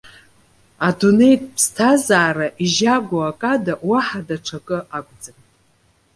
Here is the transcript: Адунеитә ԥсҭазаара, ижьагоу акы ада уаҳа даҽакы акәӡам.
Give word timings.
Адунеитә 0.87 1.47
ԥсҭазаара, 1.53 2.47
ижьагоу 2.63 3.23
акы 3.29 3.47
ада 3.53 3.73
уаҳа 3.89 4.21
даҽакы 4.27 4.77
акәӡам. 4.97 5.37